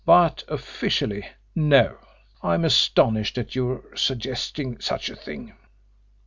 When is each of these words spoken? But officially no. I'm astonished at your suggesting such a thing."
But 0.03 0.43
officially 0.47 1.27
no. 1.53 1.99
I'm 2.41 2.65
astonished 2.65 3.37
at 3.37 3.53
your 3.53 3.83
suggesting 3.95 4.79
such 4.79 5.11
a 5.11 5.15
thing." 5.15 5.53